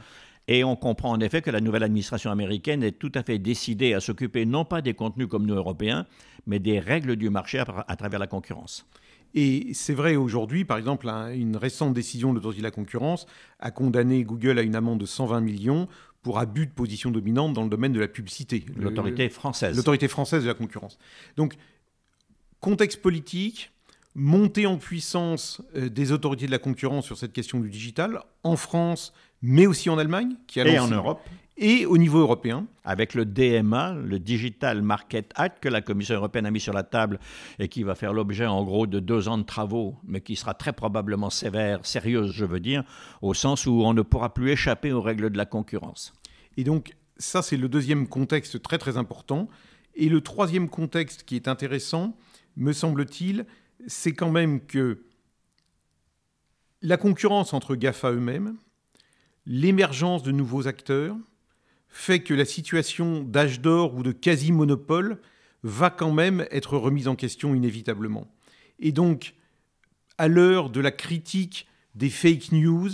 [0.48, 3.94] Et on comprend en effet que la nouvelle administration américaine est tout à fait décidée
[3.94, 6.06] à s'occuper non pas des contenus comme nous Européens,
[6.46, 8.86] mais des règles du marché à, travers la concurrence.
[9.34, 13.26] Et c'est vrai aujourd'hui, par exemple, une récente décision de l'autorité de la concurrence
[13.58, 15.88] a condamné Google à une amende de 120 millions
[16.22, 18.64] pour abus de position dominante dans le domaine de la publicité.
[18.76, 19.76] L'autorité française.
[19.76, 20.98] L'autorité française de la concurrence.
[21.36, 21.54] Donc
[22.60, 23.72] contexte politique,
[24.14, 28.56] montée en puissance euh, des autorités de la concurrence sur cette question du digital, en
[28.56, 31.20] France, mais aussi en Allemagne, qui et en Europe.
[31.58, 32.66] Et au niveau européen.
[32.84, 36.82] Avec le DMA, le Digital Market Act, que la Commission européenne a mis sur la
[36.82, 37.18] table
[37.58, 40.54] et qui va faire l'objet en gros de deux ans de travaux, mais qui sera
[40.54, 42.84] très probablement sévère, sérieuse, je veux dire,
[43.22, 46.12] au sens où on ne pourra plus échapper aux règles de la concurrence.
[46.58, 49.48] Et donc, ça, c'est le deuxième contexte très très important.
[49.94, 52.16] Et le troisième contexte qui est intéressant,
[52.56, 53.46] me semble-t-il,
[53.86, 55.02] c'est quand même que
[56.82, 58.56] la concurrence entre GAFA eux-mêmes,
[59.46, 61.16] l'émergence de nouveaux acteurs,
[61.88, 65.18] fait que la situation d'âge d'or ou de quasi-monopole
[65.62, 68.26] va quand même être remise en question inévitablement.
[68.78, 69.34] Et donc,
[70.18, 72.88] à l'heure de la critique des fake news,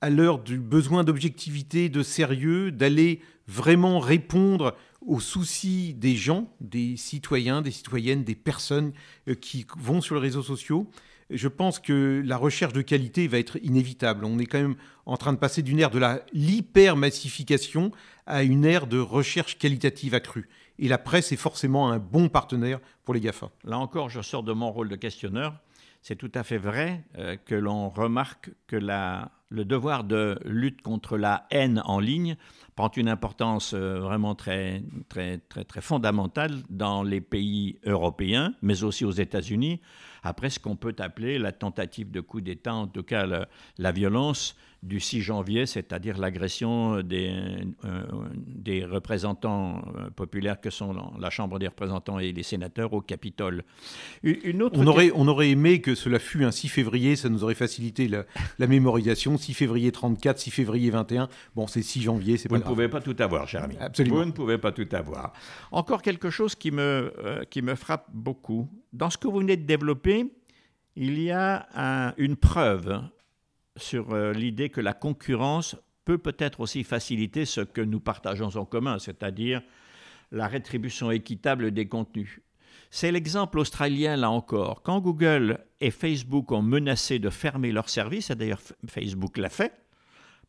[0.00, 6.96] à l'heure du besoin d'objectivité, de sérieux, d'aller vraiment répondre aux soucis des gens, des
[6.96, 8.92] citoyens, des citoyennes, des personnes
[9.28, 10.88] euh, qui vont sur les réseaux sociaux,
[11.30, 14.24] je pense que la recherche de qualité va être inévitable.
[14.24, 16.00] On est quand même en train de passer d'une ère de
[16.32, 17.90] l'hyper-massification
[18.26, 20.48] à une ère de recherche qualitative accrue.
[20.78, 23.50] Et la presse est forcément un bon partenaire pour les GAFA.
[23.64, 25.54] Là encore, je sors de mon rôle de questionneur.
[26.02, 31.16] C'est tout à fait vrai euh, que l'on remarque que le devoir de lutte contre
[31.16, 32.36] la haine en ligne
[32.76, 38.84] prend une importance euh, vraiment très, très, très, très fondamentale dans les pays européens, mais
[38.84, 39.80] aussi aux États-Unis,
[40.22, 43.26] après ce qu'on peut appeler la tentative de coup d'État, en tout cas
[43.78, 47.32] la violence du 6 janvier, c'est-à-dire l'agression des,
[47.84, 48.02] euh,
[48.36, 53.64] des représentants euh, populaires que sont la Chambre des représentants et les sénateurs au Capitole.
[54.22, 57.42] Une autre on, aurait, on aurait aimé que cela fût un 6 février, ça nous
[57.42, 59.36] aurait facilité la, mémorisation.
[59.36, 63.16] 6 février 34, 6 février 21, bon c'est 6 janvier, c'est pas pouvez pas tout
[63.18, 63.76] avoir, cher ami.
[63.80, 64.16] Absolument.
[64.16, 65.32] Vous ne pouvez pas tout avoir.
[65.72, 68.68] Encore quelque chose qui me, euh, qui me frappe beaucoup.
[68.92, 70.32] Dans ce que vous venez de développer,
[70.96, 73.02] il y a une preuve
[73.76, 78.64] sur euh, l'idée que la concurrence peut peut-être aussi faciliter ce que nous partageons en
[78.64, 79.60] commun, c'est-à-dire
[80.32, 82.40] la rétribution équitable des contenus.
[82.90, 84.82] C'est l'exemple australien là encore.
[84.82, 89.72] Quand Google et Facebook ont menacé de fermer leurs services, et d'ailleurs Facebook l'a fait,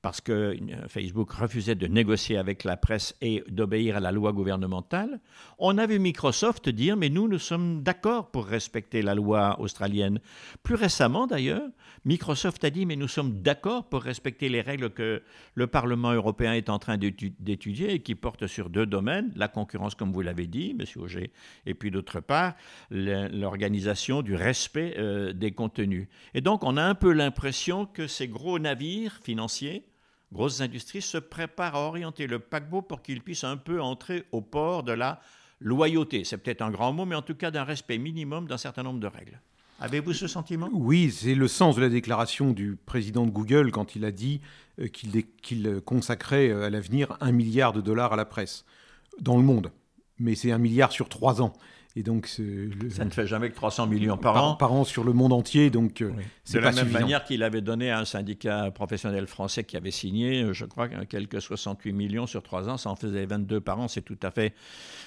[0.08, 4.32] parce que euh, Facebook refusait de négocier avec la presse et d'obéir à la loi
[4.32, 5.20] gouvernementale,
[5.60, 10.22] on a vu Microsoft dire mais nous, nous sommes d'accord pour respecter la loi australienne.
[10.64, 11.68] Plus récemment d'ailleurs,
[12.06, 15.24] Microsoft a dit mais nous sommes d'accord pour respecter les règles que
[15.56, 19.94] le Parlement européen est en train d'étudier et qui portent sur deux domaines, la concurrence
[19.94, 21.34] comme vous l'avez dit, Monsieur Auger,
[21.66, 22.54] et puis d'autre part
[22.92, 26.08] l'organisation du respect euh, des contenus.
[26.34, 29.84] Et donc on a un peu l'impression que ces gros navires financiers
[30.32, 34.42] grosses industries se préparent à orienter le paquebot pour qu'il puisse un peu entrer au
[34.42, 35.22] port de la
[35.60, 36.24] loyauté.
[36.24, 39.00] C'est peut-être un grand mot, mais en tout cas d'un respect minimum d'un certain nombre
[39.00, 39.42] de règles.
[39.80, 40.70] Avez-vous ce sentiment?
[40.74, 44.42] Oui, c'est le sens de la déclaration du président de Google quand il a dit
[44.80, 48.66] euh, qu'il consacrait euh, à l'avenir un milliard de dollars à la presse
[49.20, 49.72] dans le monde.
[50.20, 51.54] Mais c'est un milliard sur trois ans.
[51.98, 54.56] Et donc, ça ne fait jamais que 300 millions par, an.
[54.56, 56.12] Par an sur le monde entier, donc euh,
[56.44, 59.90] c'est De la même manière qu'il avait donné à un syndicat professionnel français qui avait
[59.90, 63.80] signé, euh, je crois, quelques 68 millions sur trois ans, ça en faisait 22 par
[63.80, 64.54] an, c'est tout à fait,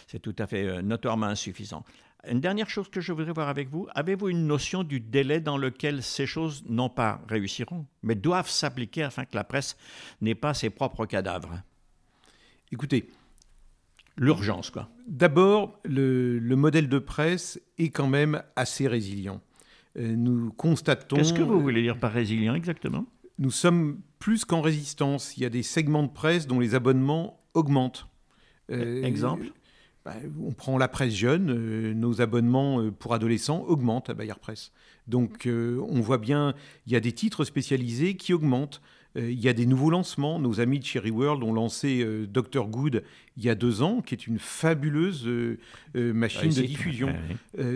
[0.09, 1.85] c'est tout à fait euh, notoirement insuffisant.
[2.29, 5.59] Une dernière chose que je voudrais voir avec vous, avez-vous une notion du délai dans
[5.59, 9.77] lequel ces choses, non pas réussiront, mais doivent s'appliquer afin que la presse
[10.21, 11.63] n'ait pas ses propres cadavres?
[12.73, 13.09] Écoutez,
[14.21, 14.71] l'urgence.
[14.71, 14.89] quoi.
[15.09, 19.41] D'abord, le, modèle de presse est quand même assez résilient.
[19.99, 21.17] Euh, nous constatons.
[21.17, 23.07] Qu'est-ce que vous voulez dire par résilient exactement?
[23.39, 25.37] Nous sommes plus qu'en résistance.
[25.37, 28.07] Il y a des segments de presse dont les abonnements augmentent.
[28.71, 29.47] Euh, Exemple?
[30.05, 34.71] bah, on prend la presse jeune, euh, nos abonnements pour adolescents augmentent à Bayer Presse.
[35.09, 36.55] Donc on voit bien,
[36.87, 38.81] il y a des titres spécialisés qui augmentent.
[39.17, 40.39] Euh, il y a des nouveaux lancements.
[40.39, 43.03] Nos amis de Cherry World ont lancé euh, Dr Good
[43.37, 45.59] il y a deux ans, qui est une fabuleuse euh,
[45.95, 47.15] machine de diffusion.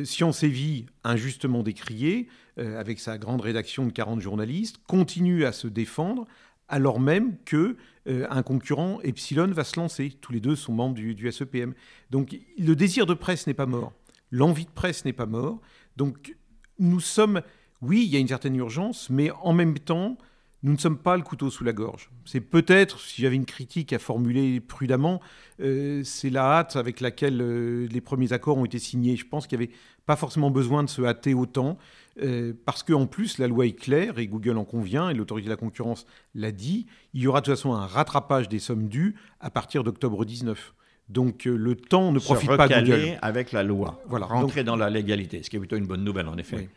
[0.04, 5.66] Science et Vie, injustement décriée, avec sa grande rédaction de 40 journalistes, continue à se
[5.66, 6.26] défendre
[6.68, 10.12] alors même que un concurrent Epsilon va se lancer.
[10.20, 11.72] Tous les deux sont membres du, du SEPM.
[12.10, 13.94] Donc le désir de presse n'est pas mort,
[14.30, 15.60] l'envie de presse n'est pas mort.
[15.96, 16.36] Donc
[16.78, 17.40] nous sommes,
[17.80, 20.18] oui, il y a une certaine urgence, mais en même temps,
[20.64, 22.10] nous ne sommes pas le couteau sous la gorge.
[22.24, 25.20] C'est peut-être, si j'avais une critique à formuler prudemment,
[25.60, 29.14] euh, c'est la hâte avec laquelle euh, les premiers accords ont été signés.
[29.16, 29.74] Je pense qu'il n'y avait
[30.06, 31.76] pas forcément besoin de se hâter autant,
[32.22, 35.50] euh, parce qu'en plus, la loi est claire, et Google en convient, et l'autorité de
[35.50, 39.16] la concurrence l'a dit, il y aura de toute façon un rattrapage des sommes dues
[39.40, 40.72] à partir d'octobre 19.
[41.08, 43.18] Donc le temps ne profite pas à Google.
[43.20, 44.26] avec la loi, voilà.
[44.26, 46.68] rentrer dans la légalité, ce qui est plutôt une bonne nouvelle en effet.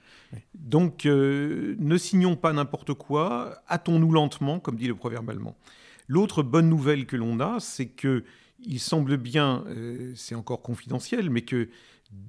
[0.54, 5.58] Donc, euh, ne signons pas n'importe quoi, hâtons-nous lentement, comme dit le proverbe allemand.
[6.08, 8.24] L'autre bonne nouvelle que l'on a, c'est que
[8.66, 11.70] il semble bien, euh, c'est encore confidentiel, mais que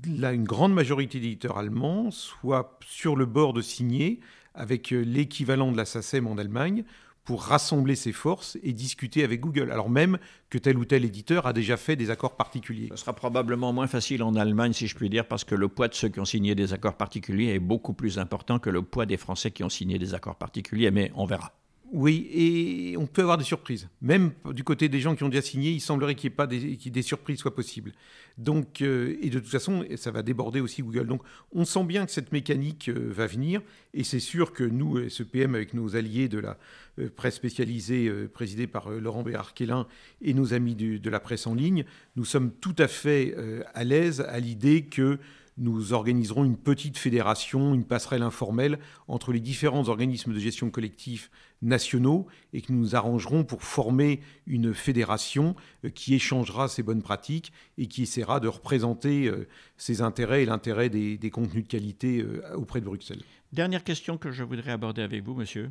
[0.07, 4.21] là, une grande majorité d'éditeurs allemands soient sur le bord de signer
[4.55, 6.85] avec euh, l'équivalent de la SACEM en Allemagne
[7.29, 10.17] pour rassembler ses forces et discuter avec Google, alors même
[10.49, 12.89] que tel ou tel éditeur a déjà fait des accords particuliers.
[12.93, 15.89] Ce sera probablement moins facile en Allemagne, si je puis dire, parce que le poids
[15.89, 19.05] de ceux qui ont signé des accords particuliers est beaucoup plus important que le poids
[19.05, 21.53] des Français qui ont signé des accords particuliers, mais on verra.
[21.91, 23.89] Oui, et on peut avoir des surprises.
[24.03, 26.47] Même du côté des gens qui ont déjà signé, il semblerait qu'il n'y ait pas
[26.47, 27.93] des, surprises soient possibles.
[28.37, 31.07] Donc, euh, et de toute façon, ça va déborder aussi Google.
[31.07, 31.23] Donc,
[31.53, 33.63] on sent bien que cette mécanique euh, va venir,
[33.95, 36.59] et c'est sûr que nous, SEPM, avec nos alliés de la
[36.99, 39.87] euh, presse spécialisée présidée par Laurent Béard-Quélin
[40.21, 41.85] et nos amis de la presse en ligne,
[42.17, 43.35] nous sommes tout à fait
[43.75, 45.19] à l'aise à l'idée que
[45.59, 51.29] nous organiserons une petite fédération, une passerelle informelle entre les différents organismes de gestion collective
[51.63, 57.03] nationaux et que nous nous arrangerons pour former une fédération euh, qui échangera ses bonnes
[57.03, 62.21] pratiques et qui essaiera de représenter euh, ses intérêts et l'intérêt des, contenus de qualité
[62.21, 63.23] euh, auprès de Bruxelles.
[63.53, 65.71] Dernière question que je voudrais aborder avec vous, monsieur.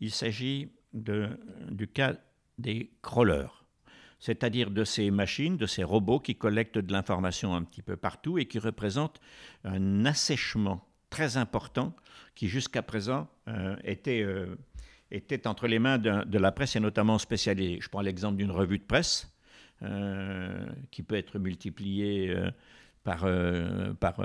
[0.00, 2.16] Il s'agit du cas
[2.58, 3.58] des crawlers
[4.18, 8.38] c'est-à-dire de ces machines, de ces robots qui collectent de l'information un petit peu partout
[8.38, 9.20] et qui représentent
[9.64, 11.92] un assèchement très important
[12.36, 13.26] qui jusqu'à présent
[13.82, 14.24] était,
[15.12, 17.78] était, entre les mains de, la presse et notamment spécialisée.
[17.80, 19.32] Je prends l'exemple d'une revue de presse
[19.82, 22.34] euh, qui peut être multipliée
[23.04, 23.26] par,
[24.00, 24.20] par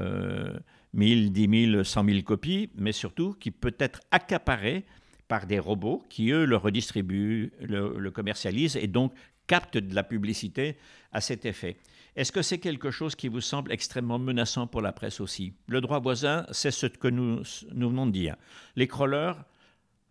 [0.93, 4.85] 1000, 10 000, 100 000 copies, mais surtout qui peut être accaparée
[5.27, 9.13] par des robots qui, eux, le redistribuent, le, le commercialisent et donc
[9.47, 10.77] capte de la publicité
[11.11, 11.77] à cet effet.
[12.15, 15.53] Est-ce que c'est quelque chose qui vous semble extrêmement menaçant pour la presse aussi?
[15.67, 17.41] Le droit voisin, c'est ce que nous,
[17.73, 18.35] nous venons de dire.
[18.75, 19.35] Les crawlers,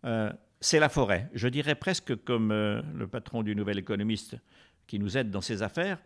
[0.05, 1.29] euh, c'est la forêt.
[1.33, 4.35] Je dirais presque comme euh, le patron du Nouvel Économiste
[4.87, 5.99] qui nous aide dans ses affaires,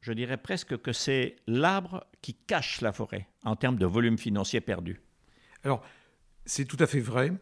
[0.00, 4.60] je dirais presque que c'est l'arbre qui cache la forêt en termes de volume financier
[4.60, 5.00] perdu.
[5.64, 5.82] Alors,
[6.44, 7.32] c'est tout à fait vrai.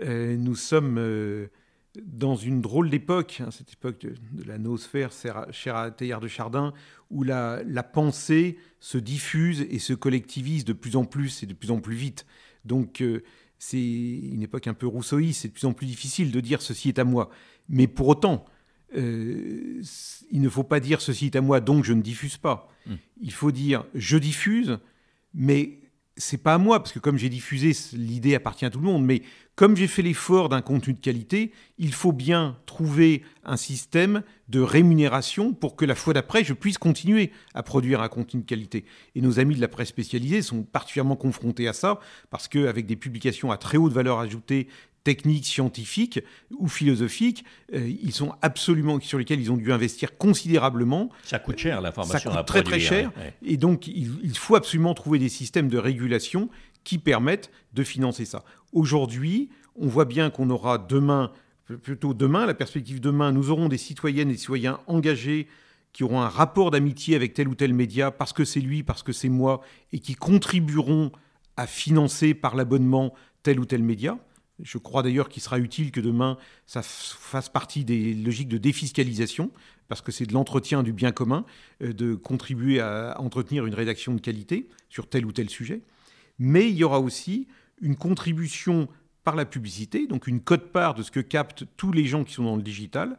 [0.00, 0.98] Euh, nous sommes
[2.02, 5.10] dans une drôle d'époque, hein, cette époque de, la noosphère
[5.50, 6.72] chère à Théard de Chardin,
[7.10, 11.70] où la, pensée se diffuse et se collectivise de plus en plus et de plus
[11.70, 12.26] en plus vite.
[12.64, 13.22] Donc euh,
[13.66, 16.88] c'est une époque un peu rousseauiste, c'est de plus en plus difficile de dire ceci
[16.88, 17.30] est à moi.
[17.68, 18.44] Mais pour autant,
[18.94, 19.82] euh,
[20.30, 22.68] il ne faut pas dire ceci est à moi, donc je ne diffuse pas.
[22.86, 22.98] Hum.
[23.22, 24.78] Il faut dire je diffuse,
[25.32, 25.78] mais
[26.16, 29.04] c'est pas à moi, parce que comme j'ai diffusé, l'idée appartient à tout le monde,
[29.04, 29.22] mais
[29.56, 34.60] comme j'ai fait l'effort d'un contenu de qualité, il faut bien trouver un système de
[34.60, 38.84] rémunération pour que la fois d'après, je puisse continuer à produire un contenu de qualité.
[39.14, 41.98] Et nos amis de la presse spécialisée sont particulièrement confrontés à ça,
[42.30, 44.68] parce qu'avec des publications à très haute valeur ajoutée,
[45.04, 46.20] techniques, scientifiques
[46.58, 51.10] ou philosophiques, ils sont absolument sur lesquels ils ont dû investir considérablement.
[51.24, 52.32] Ça coûte cher la formation.
[52.32, 53.12] Ça coûte très très cher.
[53.44, 56.48] Et donc il, faut absolument trouver des systèmes de régulation
[56.82, 58.44] qui permettent de financer ça.
[58.72, 61.32] Aujourd'hui, on voit bien qu'on aura demain,
[61.82, 65.48] plutôt demain, la perspective demain, nous aurons des citoyennes et des citoyens engagés
[65.92, 69.02] qui auront un rapport d'amitié avec tel ou tel média parce que c'est lui, parce
[69.02, 69.60] que c'est moi,
[69.92, 71.12] et qui contribueront
[71.56, 74.18] à financer par l'abonnement tel ou tel média.
[74.60, 79.50] Je crois d'ailleurs qu'il sera utile que demain, ça fasse partie des logiques de défiscalisation,
[79.88, 81.44] parce que c'est de l'entretien du bien commun,
[81.82, 85.82] euh, de contribuer à entretenir une rédaction de qualité sur tel ou tel sujet.
[86.38, 87.48] Mais il y aura aussi
[87.80, 88.88] une contribution
[89.24, 92.44] par la publicité, donc une cote-part de ce que captent tous les gens qui sont
[92.44, 93.18] dans le digital,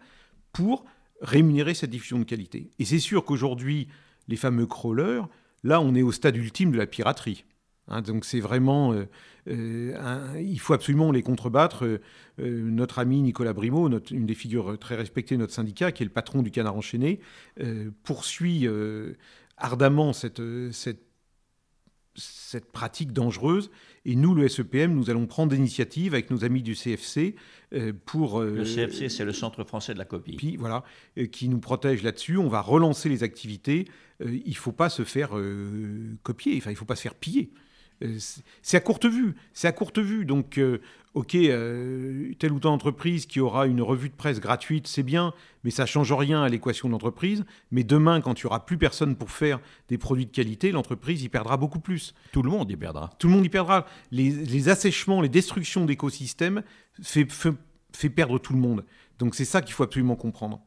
[0.54, 0.86] pour
[1.22, 2.70] rémunérer cette diffusion de qualité.
[2.80, 3.88] Et c'est sûr qu'aujourd'hui,
[4.28, 5.28] les fameux crawlers,
[5.64, 7.44] là, on est au stade ultime de la piraterie.
[7.88, 9.06] Hein, donc c'est vraiment, euh,
[9.48, 11.86] euh, il faut absolument les contrebattre.
[11.86, 12.00] Euh,
[12.40, 16.12] notre ami Nicolas Brimaud, une des figures très respectées de notre syndicat, qui est le
[16.12, 17.20] patron du Canard enchaîné,
[18.04, 18.68] poursuit
[19.58, 21.04] ardemment cette, cette,
[22.16, 23.70] cette pratique dangereuse.
[24.04, 27.36] Et nous, le SEPM, nous allons prendre des initiatives avec nos amis du CFC
[28.06, 28.42] pour...
[28.42, 30.36] le CFC, c'est le Centre français de la copie.
[30.36, 30.84] Puis, voilà,
[31.32, 32.38] qui nous protège là-dessus.
[32.38, 33.86] On va relancer les activités.
[34.20, 35.32] il ne faut pas se faire
[36.24, 37.52] copier, enfin, il ne faut pas se faire piller.
[38.04, 38.18] Euh,
[38.62, 39.36] c'est à courte vue.
[39.54, 40.26] C'est à courte vue.
[40.26, 40.82] Donc, euh,
[41.14, 45.34] ok, euh, telle ou telle entreprise qui aura une revue de presse gratuite, c'est bien,
[45.64, 47.46] mais ça change rien à l'équation de l'entreprise.
[47.72, 51.24] Mais demain, quand il n'y aura plus personne pour faire des produits de qualité, l'entreprise
[51.24, 52.14] y perdra beaucoup plus.
[52.32, 53.12] Tout le monde y perdra.
[53.20, 53.86] Tout le monde y perdra.
[54.12, 56.64] Les, assèchements, les destructions d'écosystèmes
[57.02, 57.28] fait,
[57.94, 58.86] fait perdre tout le monde.
[59.20, 60.62] Donc, c'est ça qu'il faut absolument comprendre.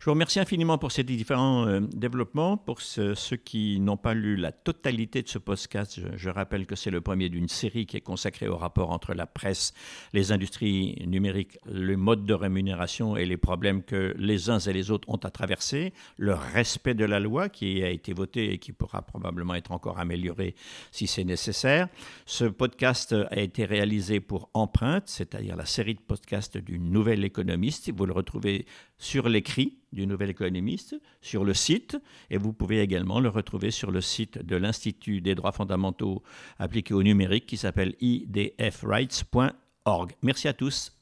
[0.00, 2.56] Je vous remercie infiniment pour ces différents euh, développements.
[2.56, 6.90] Pour ceux qui n'ont pas lu la totalité de ce podcast, je, rappelle que c'est
[6.90, 9.72] le premier d'une série qui est consacrée au rapport entre la presse,
[10.12, 14.90] les industries numériques, le mode de rémunération et les problèmes que les uns et les
[14.90, 18.72] autres ont à traverser, le respect de la loi qui a été votée et qui
[18.72, 20.54] pourra probablement être encore amélioré
[20.90, 21.88] si c'est nécessaire.
[22.26, 27.90] Ce podcast a été réalisé pour Empreinte, c'est-à-dire la série de podcasts du Nouvel Économiste.
[27.94, 28.66] Vous le retrouvez
[28.98, 31.96] sur l'écrit du Nouvel Économiste, sur le site,
[32.30, 36.22] et vous pouvez également le retrouver sur le site de l'Institut des droits fondamentaux
[36.58, 40.12] appliqués au numérique qui s'appelle idfrights.org.
[40.22, 40.97] Merci à tous.